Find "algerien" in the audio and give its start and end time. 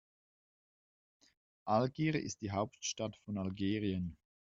3.37-4.17